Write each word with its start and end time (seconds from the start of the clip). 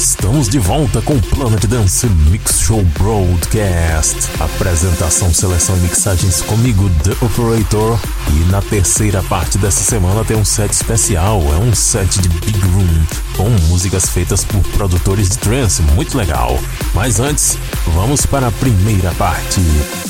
Estamos 0.00 0.48
de 0.48 0.58
volta 0.58 1.02
com 1.02 1.20
Planet 1.20 1.66
Dance 1.66 2.06
Mix 2.06 2.60
Show 2.60 2.82
Broadcast. 2.98 4.16
Apresentação, 4.40 5.30
seleção 5.30 5.76
e 5.76 5.80
mixagens 5.80 6.40
comigo, 6.40 6.90
The 7.04 7.10
Operator. 7.22 7.98
E 8.28 8.50
na 8.50 8.62
terceira 8.62 9.22
parte 9.22 9.58
dessa 9.58 9.84
semana 9.84 10.24
tem 10.24 10.38
um 10.38 10.44
set 10.44 10.72
especial. 10.72 11.42
É 11.52 11.58
um 11.58 11.74
set 11.74 12.18
de 12.18 12.30
Big 12.30 12.58
Room 12.68 13.04
com 13.36 13.50
músicas 13.68 14.08
feitas 14.08 14.42
por 14.42 14.62
produtores 14.70 15.28
de 15.28 15.36
trance. 15.36 15.82
Muito 15.82 16.16
legal. 16.16 16.58
Mas 16.94 17.20
antes, 17.20 17.58
vamos 17.94 18.24
para 18.24 18.46
a 18.46 18.52
primeira 18.52 19.10
parte. 19.16 19.60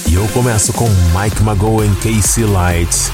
E 0.07 0.15
eu 0.15 0.27
começo 0.29 0.73
com 0.73 0.89
Mike 0.89 1.43
McGowan 1.43 1.93
Casey 1.97 2.45
Light. 2.45 3.11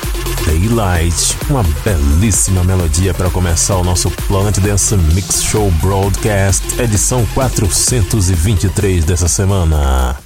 Daylight, 0.47 1.37
uma 1.51 1.65
belíssima 1.85 2.63
melodia 2.63 3.13
para 3.13 3.29
começar 3.31 3.77
o 3.77 3.85
nosso 3.85 4.11
Planet 4.29 4.59
Dance 4.59 4.97
Mix 4.97 5.43
Show 5.43 5.71
Broadcast, 5.83 6.66
edição 6.79 7.27
423 7.35 9.05
dessa 9.05 9.29
semana. 9.29 10.26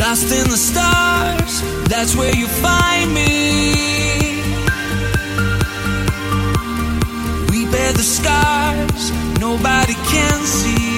Lost 0.00 0.32
in 0.32 0.48
the 0.48 0.56
stars, 0.56 1.60
that's 1.88 2.16
where 2.16 2.34
you 2.34 2.46
find 2.46 3.12
me. 3.12 4.42
We 7.50 7.70
bear 7.70 7.92
the 7.92 8.02
scars 8.02 9.12
nobody 9.38 9.94
can 9.94 10.40
see. 10.46 10.89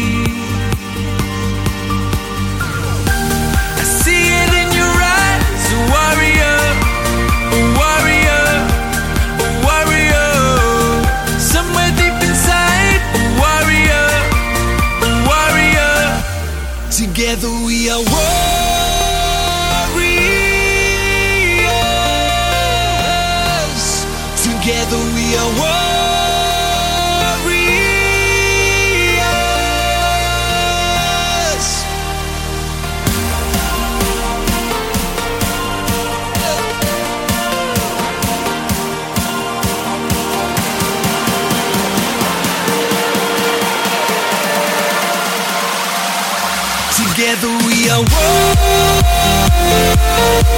We'll 50.22 50.52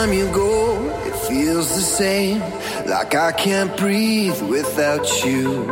time 0.00 0.14
you 0.14 0.32
go, 0.32 0.88
it 1.04 1.14
feels 1.28 1.74
the 1.74 1.82
same. 1.82 2.40
Like 2.86 3.14
I 3.14 3.32
can't 3.32 3.76
breathe 3.76 4.40
without 4.42 5.06
you. 5.24 5.70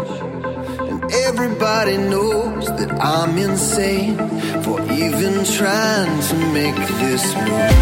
And 0.91 1.03
everybody 1.27 1.97
knows 1.97 2.67
that 2.79 2.91
I'm 3.01 3.39
insane 3.39 4.17
for 4.65 4.77
even 4.93 5.45
trying 5.45 6.21
to 6.31 6.37
make 6.53 6.77
this 7.03 7.25
move. 7.37 7.73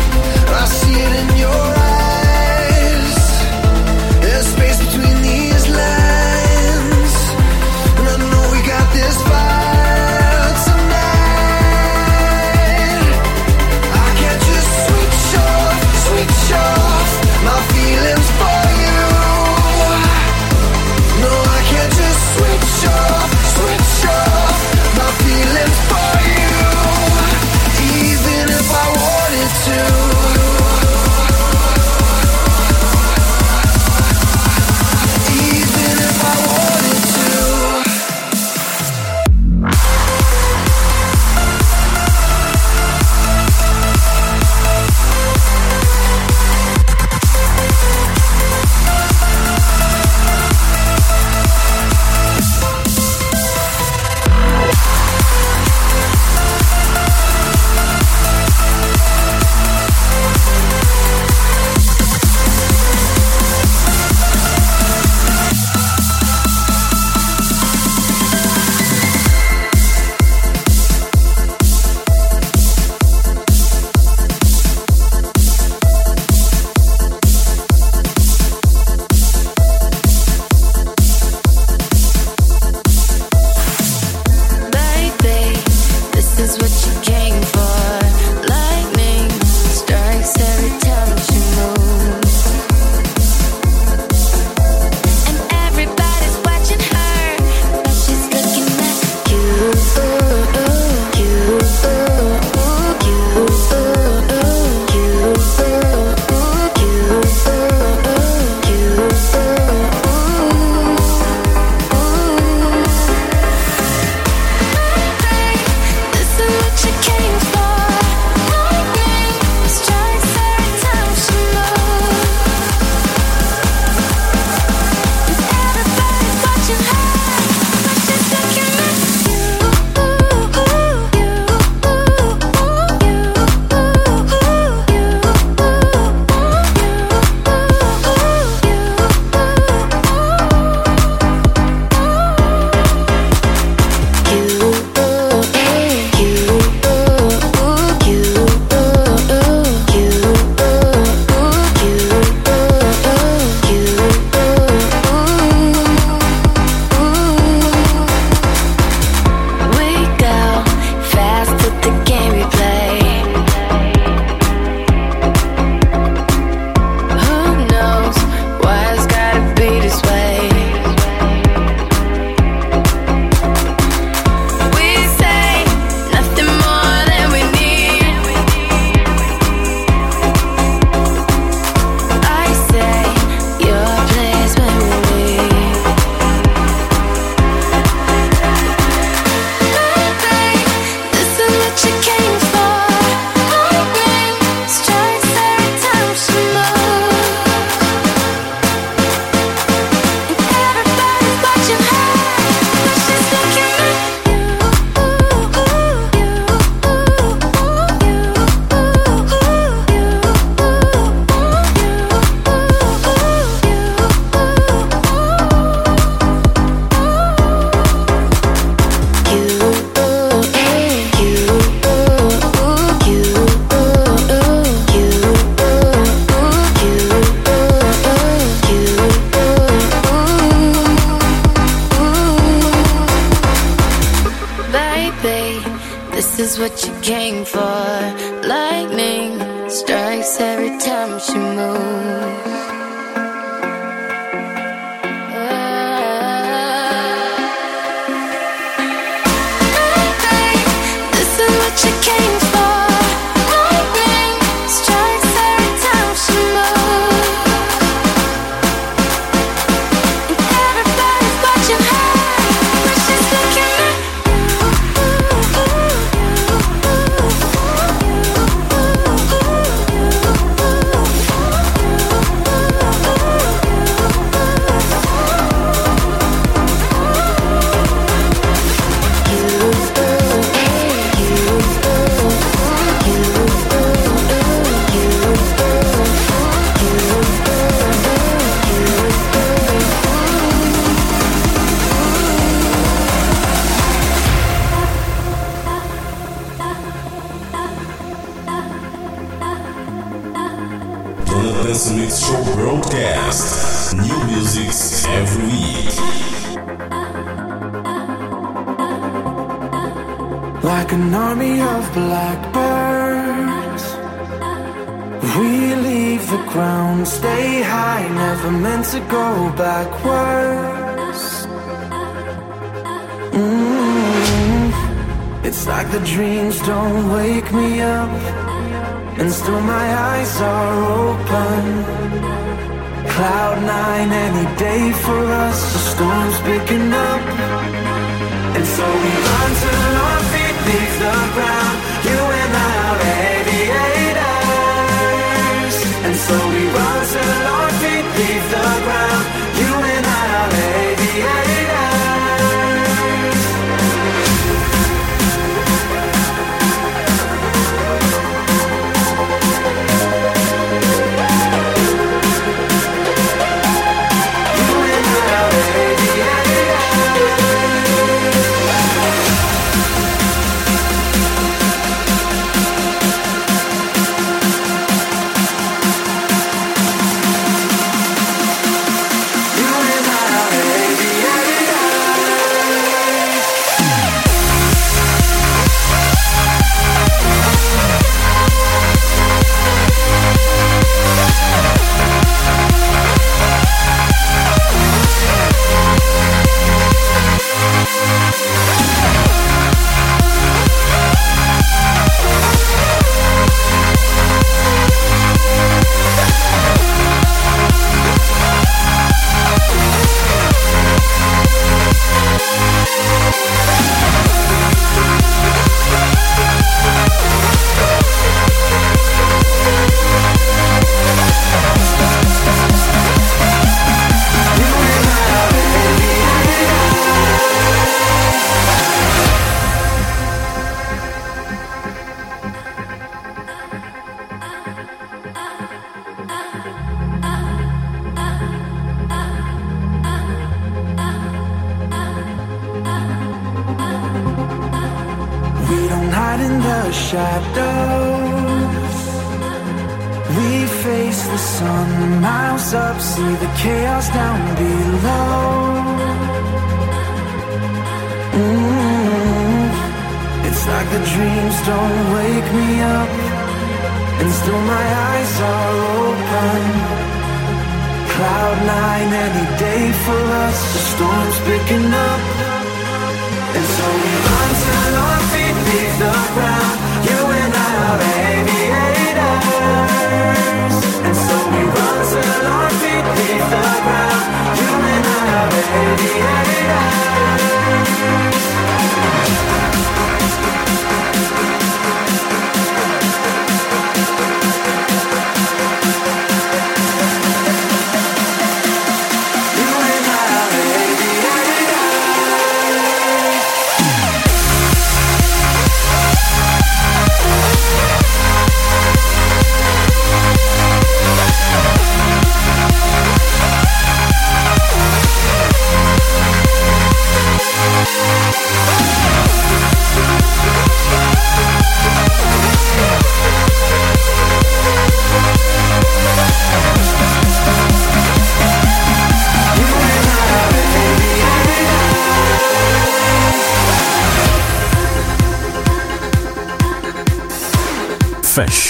I 0.63 0.65
see 0.79 0.99
it 1.07 1.13
in 1.23 1.39
your 1.39 1.51
eyes. 1.51 1.86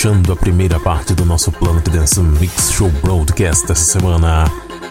Fechando 0.06 0.32
a 0.32 0.36
primeira 0.36 0.78
parte 0.78 1.14
do 1.14 1.24
nosso 1.24 1.50
Planet 1.50 1.88
Dance 1.88 2.20
Mix 2.20 2.70
Show 2.70 2.88
Broadcast 3.02 3.66
dessa 3.66 3.98
semana, 3.98 4.48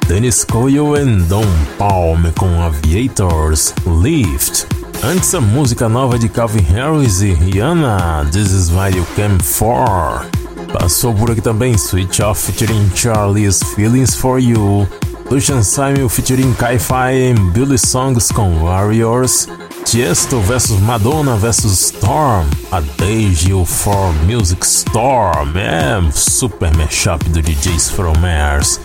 Dennis 0.10 0.44
Coyle 0.44 0.78
e 0.78 1.22
Don 1.22 1.46
Palm 1.78 2.22
com 2.38 2.62
Aviators 2.62 3.74
Lift. 4.02 4.68
Antes 5.02 5.34
a 5.34 5.40
música 5.40 5.88
nova 5.88 6.20
de 6.20 6.28
Calvin 6.28 6.64
Harris 6.64 7.22
e 7.22 7.32
Rihanna, 7.32 8.28
This 8.30 8.52
Is 8.52 8.70
What 8.72 8.98
You 8.98 9.08
Came 9.16 9.42
For. 9.42 10.26
Passou 10.74 11.14
por 11.14 11.32
aqui 11.32 11.40
também 11.40 11.78
Switch 11.78 12.20
Off 12.20 12.52
featuring 12.52 12.92
Charlie's 12.94 13.64
Feelings 13.74 14.16
For 14.16 14.38
You, 14.38 14.86
Lucian 15.32 15.64
Simon 15.64 16.10
featuring 16.10 16.52
Kai-Fi 16.56 17.14
e 17.16 17.34
Billy 17.52 17.78
Songs 17.78 18.34
com 18.34 18.54
Warriors, 18.66 19.48
Tiesto 19.86 20.42
vs 20.42 20.80
Madonna 20.82 21.36
vs 21.38 21.64
Storm, 21.64 22.50
a 22.72 22.82
Deji 22.82 23.54
for 23.66 24.12
Music 24.26 24.66
Storm, 24.66 25.56
é 25.56 26.02
super 26.12 26.76
mashup 26.76 27.24
do 27.30 27.40
DJs 27.40 27.92
From 27.92 28.14
Mars. 28.20 28.82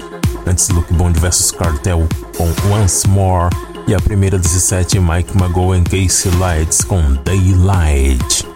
Antes 0.47 0.69
Luke 0.69 0.93
Bond 0.93 1.19
vs 1.19 1.53
Cartel 1.53 2.07
com 2.37 2.49
Once 2.71 3.09
More 3.09 3.49
e 3.89 3.95
a 3.95 4.01
primeira 4.01 4.39
17 4.39 5.01
Mike 5.01 5.33
e 5.33 6.07
Casey 6.07 6.31
Lights 6.39 6.85
com 6.85 7.01
Daylight. 7.25 8.47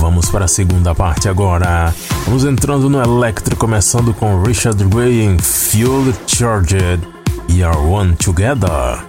Vamos 0.00 0.30
para 0.30 0.46
a 0.46 0.48
segunda 0.48 0.94
parte 0.94 1.28
agora. 1.28 1.94
Vamos 2.24 2.44
entrando 2.44 2.88
no 2.88 3.00
electro, 3.00 3.54
começando 3.56 4.14
com 4.14 4.42
Richard 4.42 4.82
Ray 4.92 5.20
em 5.20 5.38
Fuel 5.38 6.14
Charged 6.26 7.06
e 7.48 7.62
Are 7.62 7.76
One 7.76 8.16
Together. 8.16 9.07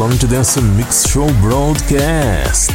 Planet 0.00 0.24
Dance 0.24 0.58
Mix 0.62 1.04
Show 1.10 1.30
Broadcast. 1.42 2.72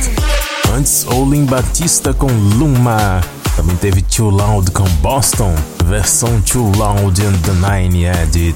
Antes, 0.75 1.07
Olin 1.07 1.45
Batista 1.45 2.13
com 2.13 2.27
Luma. 2.27 3.19
Também 3.55 3.75
teve 3.77 4.03
Too 4.03 4.29
Loud 4.29 4.69
com 4.69 4.83
Boston, 5.01 5.55
versão 5.85 6.39
Too 6.41 6.71
Loud 6.77 7.19
and 7.25 7.33
the 7.39 7.51
Nine 7.53 8.05
Edit. 8.05 8.55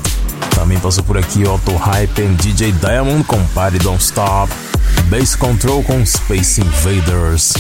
Também 0.53 0.80
passou 0.80 1.03
por 1.03 1.17
aqui 1.17 1.47
Otto 1.47 1.76
Hype 1.78 2.22
and 2.22 2.36
DJ 2.36 2.72
Diamond 2.74 3.24
com 3.24 3.43
Party 3.55 3.80
Don't 3.80 4.03
Stop. 4.03 4.53
Bass 5.05 5.36
Control 5.36 5.82
com 5.82 6.05
Space 6.05 6.61
Invaders. 6.61 7.53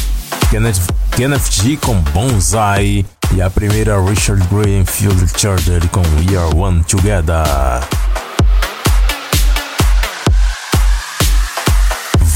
Kenneth, 0.51 0.81
Kenneth 1.15 1.49
G 1.49 1.75
com 1.77 1.95
Bonsai. 2.13 3.03
E 3.33 3.41
a 3.41 3.49
primeira 3.49 3.99
Richard 3.99 4.47
Gray 4.51 4.85
Field 4.85 5.25
Charger 5.35 5.81
com 5.89 6.01
We 6.01 6.37
Are 6.37 6.55
One 6.55 6.83
Together. 6.83 7.98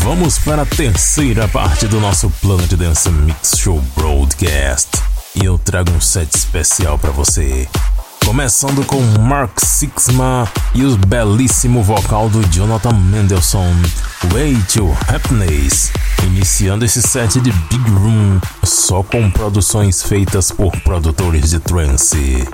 Vamos 0.03 0.37
para 0.37 0.63
a 0.63 0.65
terceira 0.65 1.47
parte 1.47 1.87
do 1.87 1.97
nosso 1.97 2.29
Planet 2.41 2.73
Dance 2.73 3.09
Mix 3.09 3.53
Show 3.57 3.81
Broadcast. 3.95 4.89
E 5.33 5.45
eu 5.45 5.57
trago 5.57 5.91
um 5.91 6.01
set 6.01 6.29
especial 6.35 6.99
para 6.99 7.09
você. 7.11 7.69
Começando 8.25 8.85
com 8.85 8.99
Mark 9.21 9.57
Sixma 9.61 10.45
e 10.75 10.83
o 10.83 10.97
belíssimo 10.97 11.81
vocal 11.81 12.27
do 12.27 12.45
Jonathan 12.49 12.91
Mendelssohn, 12.91 13.81
Way 14.33 14.61
to 14.73 14.91
Happiness. 15.07 15.93
Iniciando 16.23 16.83
esse 16.83 17.01
set 17.01 17.39
de 17.39 17.53
Big 17.53 17.89
Room, 17.91 18.41
só 18.61 19.03
com 19.03 19.31
produções 19.31 20.03
feitas 20.03 20.51
por 20.51 20.73
produtores 20.81 21.49
de 21.49 21.59
trance. 21.59 22.45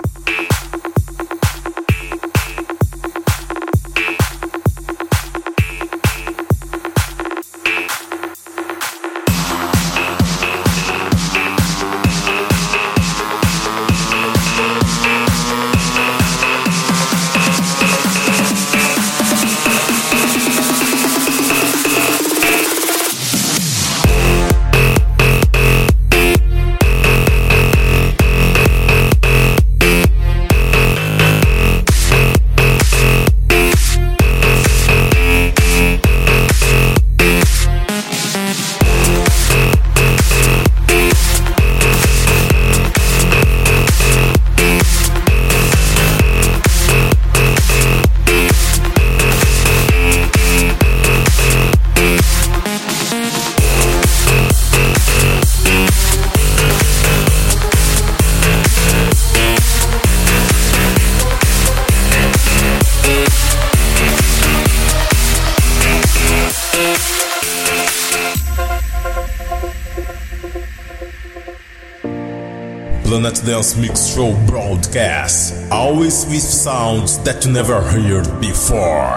Broadcast, 74.90 75.54
always 75.72 76.26
with 76.26 76.42
sounds 76.42 77.20
that 77.20 77.46
you 77.46 77.52
never 77.52 77.82
heard 77.82 78.42
before. 78.42 79.14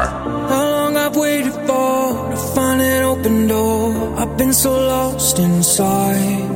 How 0.48 0.70
long 0.70 0.96
I've 0.96 1.16
waited 1.16 1.52
for 1.52 2.30
to 2.30 2.36
find 2.54 2.80
an 2.80 3.02
open 3.04 3.46
door. 3.46 4.18
I've 4.18 4.36
been 4.36 4.52
so 4.52 4.72
lost 4.72 5.38
inside. 5.38 6.50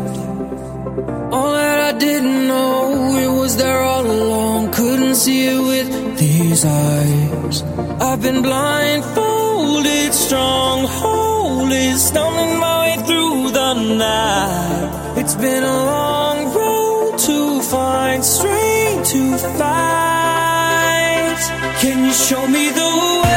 All 1.33 1.53
that 1.53 1.95
I 1.95 1.99
didn't 1.99 2.47
know, 2.47 3.17
it 3.17 3.41
was 3.41 3.57
there 3.57 3.81
all 3.81 4.07
along. 4.07 4.73
Couldn't 4.73 5.15
see 5.15 5.47
it 5.47 5.61
with 5.61 6.19
these 6.19 6.65
eyes. 6.65 7.63
I've 8.01 8.21
been 8.23 8.43
blindfolded, 8.43 10.13
strongholded, 10.13 11.97
stumbling 11.97 12.59
my 12.61 12.75
way 12.83 12.97
through 13.07 13.51
the 13.51 13.75
night. 13.97 15.19
It's 15.19 15.35
been 15.35 15.63
a 15.63 15.79
long 15.95 16.55
road 16.55 17.19
to 17.19 17.63
find 17.63 18.23
strength 18.25 18.66
to 19.13 19.39
fight. 19.59 21.39
Can 21.81 22.05
you 22.05 22.13
show 22.13 22.47
me 22.49 22.71
the 22.71 23.23
way 23.23 23.36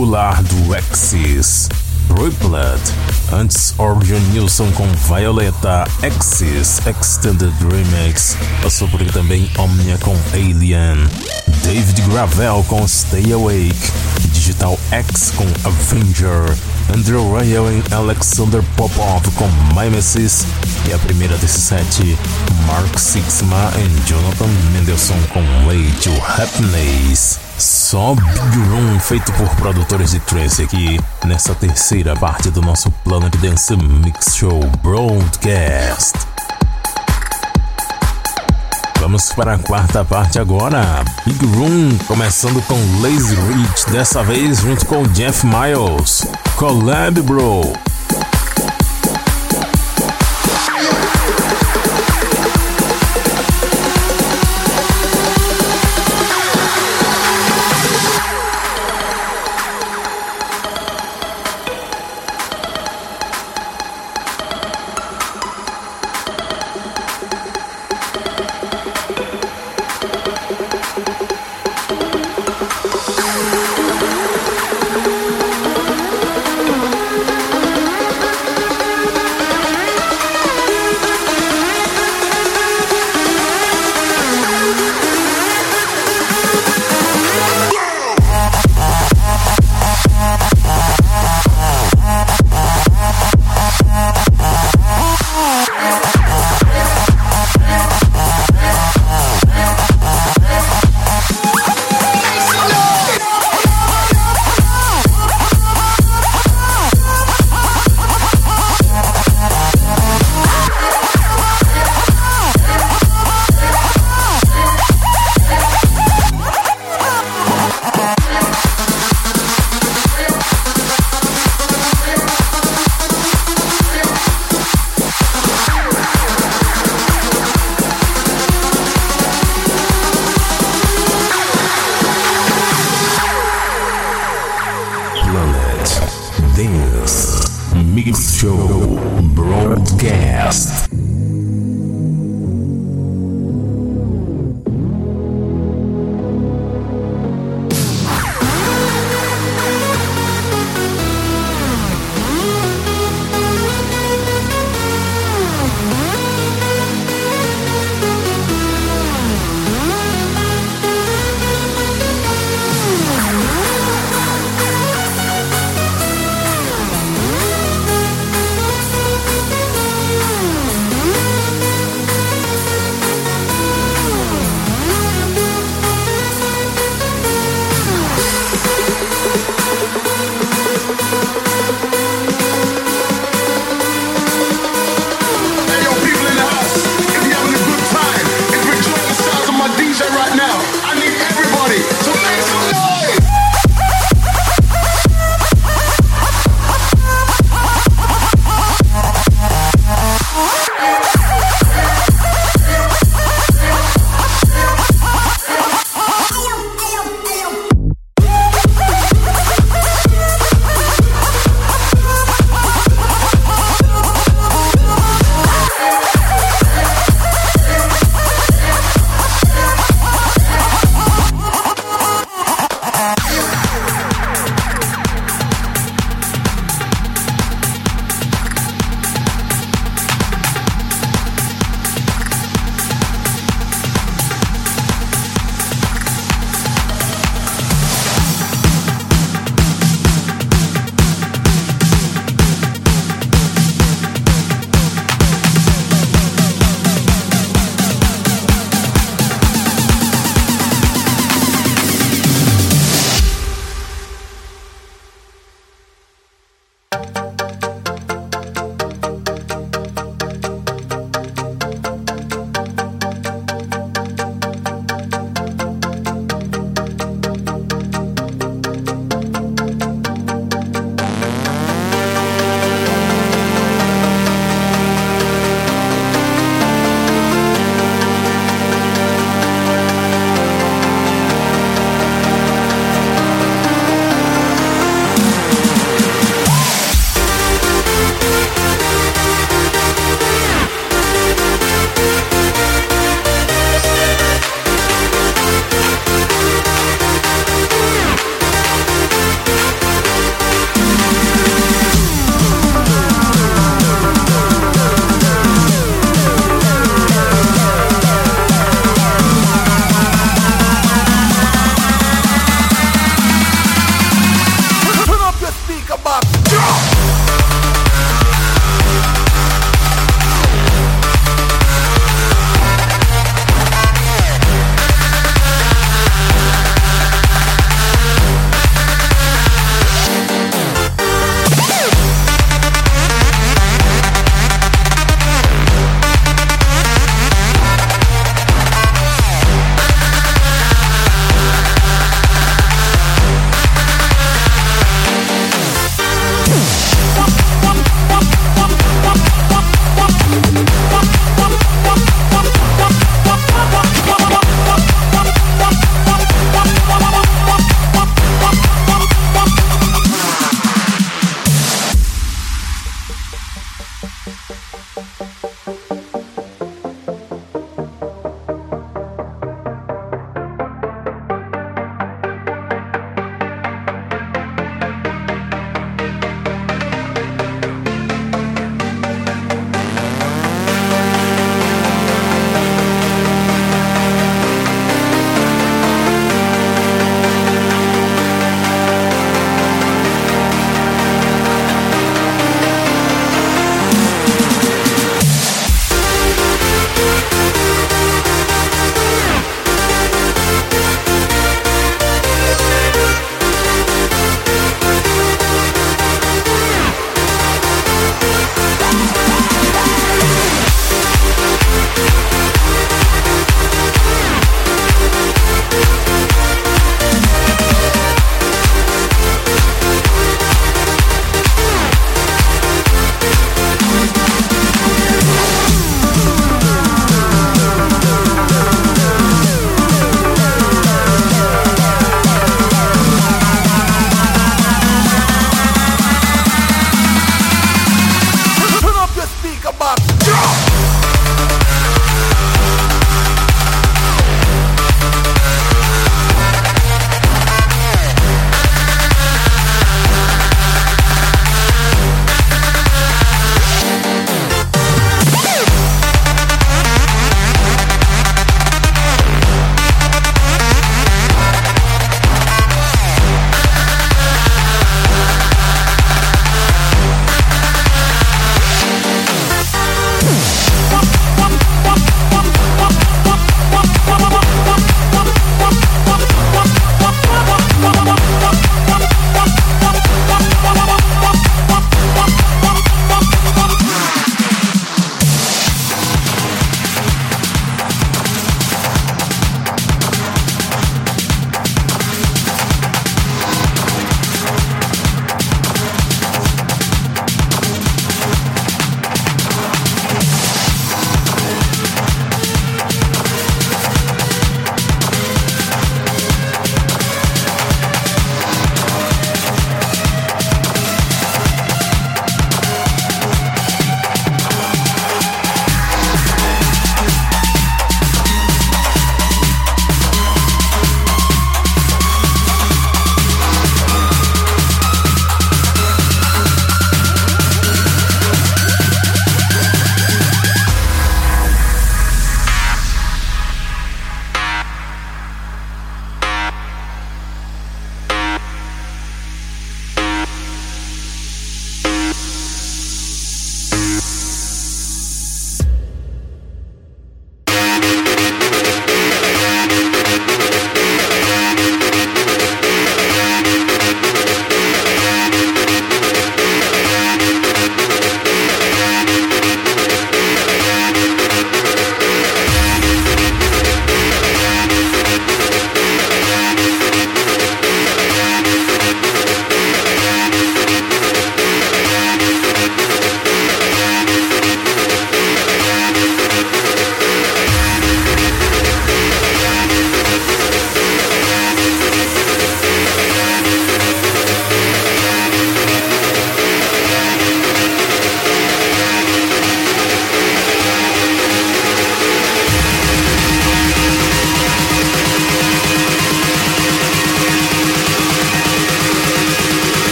espetacular 0.00 0.42
do 0.44 0.74
Axis. 0.74 1.68
Riplet, 2.08 2.80
antes 3.32 3.72
Organ 3.78 4.18
Nilsson 4.32 4.70
com 4.72 4.86
Violeta, 4.86 5.84
Axis 6.02 6.80
Extended 6.86 7.52
Remix, 7.60 8.36
passou 8.62 8.88
por 8.88 9.00
aqui 9.00 9.12
também 9.12 9.48
Omnia 9.56 9.96
com 9.98 10.16
Alien, 10.32 11.06
David 11.62 12.02
Gravel 12.02 12.64
com 12.66 12.86
Stay 12.88 13.32
Awake, 13.32 13.92
Digital 14.32 14.76
X 14.90 15.32
com 15.36 15.46
Avenger, 15.64 16.56
Andrew 16.92 17.22
Royal 17.22 17.66
e 17.70 17.94
Alexander 17.94 18.62
Popov 18.76 19.24
com 19.36 19.48
Mimesis 19.78 20.44
e 20.88 20.92
a 20.92 20.98
primeira 20.98 21.36
desse 21.36 21.60
set, 21.60 22.18
Mark 22.66 22.98
Sixma 22.98 23.70
e 23.76 24.08
Jonathan 24.08 24.48
Mendelssohn 24.72 25.22
com 25.32 25.42
Way 25.66 25.92
to 26.02 26.10
Happiness. 26.26 27.49
Só 27.90 28.14
Big 28.14 28.68
Room 28.68 29.00
feito 29.00 29.32
por 29.32 29.48
produtores 29.56 30.12
de 30.12 30.20
trance 30.20 30.62
aqui 30.62 31.00
nessa 31.26 31.56
terceira 31.56 32.14
parte 32.14 32.48
do 32.48 32.62
nosso 32.62 32.88
Planet 33.02 33.34
Dance 33.38 33.76
Mix 33.76 34.36
Show 34.36 34.60
Broadcast. 34.80 36.16
Vamos 39.00 39.32
para 39.32 39.54
a 39.54 39.58
quarta 39.58 40.04
parte 40.04 40.38
agora. 40.38 41.04
Big 41.26 41.44
Room 41.46 41.98
começando 42.06 42.64
com 42.68 42.76
Lazy 43.02 43.34
Rich, 43.34 43.90
dessa 43.90 44.22
vez 44.22 44.60
junto 44.60 44.86
com 44.86 45.02
Jeff 45.08 45.44
Miles. 45.44 46.28
Collab 46.54 47.20
Bro. 47.22 47.89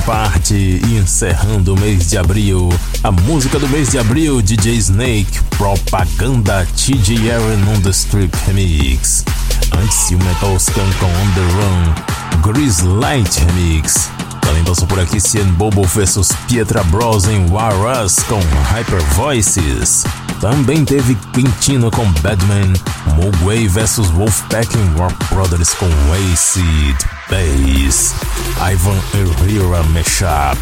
Parte 0.00 0.54
e 0.54 0.98
encerrando 0.98 1.74
o 1.74 1.78
mês 1.78 2.08
de 2.08 2.18
abril, 2.18 2.68
a 3.02 3.12
música 3.12 3.58
do 3.58 3.68
mês 3.68 3.90
de 3.90 3.98
abril, 3.98 4.42
DJ 4.42 4.76
Snake, 4.76 5.40
Propaganda 5.56 6.66
TJ 6.76 7.30
Aaron 7.30 7.74
on 7.74 7.80
the 7.80 7.90
Strip 7.90 8.34
Remix. 8.46 9.24
Antes, 9.72 10.10
o 10.10 10.18
Metal 10.24 10.56
Skunk 10.56 10.94
com 10.96 11.06
On 11.06 11.30
the 11.34 11.40
Run, 11.52 12.52
Grease 12.52 12.84
Light 12.84 13.38
Remix. 13.38 14.10
Também 14.40 14.64
passou 14.64 14.86
por 14.86 14.98
aqui 14.98 15.20
Cien 15.20 15.44
Bobo 15.52 15.84
vs 15.84 16.32
Pietra 16.48 16.82
Bros 16.84 17.26
em 17.26 17.48
War 17.50 18.04
Us 18.04 18.16
com 18.28 18.40
Hyper 18.72 19.02
Voices. 19.14 20.04
Também 20.40 20.84
teve 20.84 21.14
Quintino 21.32 21.90
com 21.90 22.10
Badman, 22.20 22.72
Mogwai 23.14 23.68
vs 23.68 24.10
Wolfpack 24.10 24.76
em 24.76 24.98
War 24.98 25.12
Brothers 25.30 25.70
com 25.74 25.88
Acid 26.32 27.13
Bass, 27.28 28.14
Ivan 28.72 29.00
Herrera 29.14 29.82
Mashup. 29.84 30.58